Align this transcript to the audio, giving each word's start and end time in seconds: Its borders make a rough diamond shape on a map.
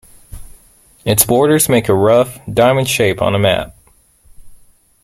Its 1.05 1.23
borders 1.23 1.69
make 1.69 1.87
a 1.87 1.93
rough 1.93 2.39
diamond 2.51 2.89
shape 2.89 3.21
on 3.21 3.35
a 3.35 3.37
map. 3.37 3.75